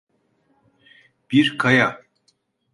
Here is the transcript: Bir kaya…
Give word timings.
Bir 1.31 1.57
kaya… 1.57 2.01